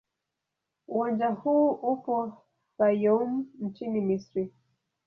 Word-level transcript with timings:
Uwanja 0.87 1.27
huu 1.27 1.69
upo 1.71 2.43
Fayoum 2.77 3.47
nchini 3.59 4.01
Misri. 4.01 4.53